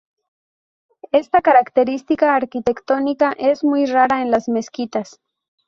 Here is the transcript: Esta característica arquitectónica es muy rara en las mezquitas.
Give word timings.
Esta 1.11 1.41
característica 1.43 2.35
arquitectónica 2.35 3.33
es 3.37 3.63
muy 3.63 3.85
rara 3.85 4.23
en 4.23 4.31
las 4.31 4.49
mezquitas. 4.49 5.19